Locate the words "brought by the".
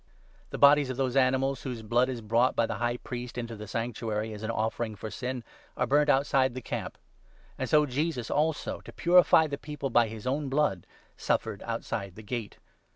2.21-2.77